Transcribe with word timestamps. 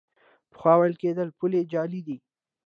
پخوا 0.53 0.73
ویل 0.77 0.95
کېدل 1.01 1.29
پولې 1.37 1.61
جعلي 1.71 2.01
دي. 2.07 2.17